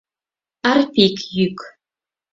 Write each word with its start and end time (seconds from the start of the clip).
Арпик 0.69 1.15
йӱк. 1.35 1.57